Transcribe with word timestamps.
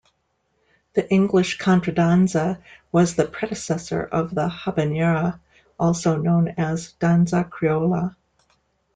The 0.95 1.07
English 1.11 1.59
contradanza 1.59 2.59
was 2.91 3.13
the 3.13 3.25
predecessor 3.27 4.01
of 4.03 4.33
the 4.33 4.47
"habanera", 4.47 5.39
also 5.79 6.17
known 6.17 6.47
as 6.57 6.93
danza 6.93 7.43
criolla. 7.43 8.15